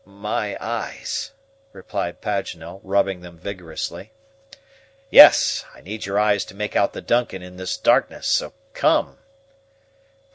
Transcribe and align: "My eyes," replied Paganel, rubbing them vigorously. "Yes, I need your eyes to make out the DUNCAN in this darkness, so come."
"My 0.03 0.57
eyes," 0.59 1.29
replied 1.73 2.21
Paganel, 2.21 2.79
rubbing 2.81 3.21
them 3.21 3.37
vigorously. 3.37 4.11
"Yes, 5.11 5.63
I 5.75 5.81
need 5.81 6.07
your 6.07 6.19
eyes 6.19 6.43
to 6.45 6.55
make 6.55 6.75
out 6.75 6.93
the 6.93 7.03
DUNCAN 7.03 7.43
in 7.43 7.57
this 7.57 7.77
darkness, 7.77 8.25
so 8.25 8.51
come." 8.73 9.19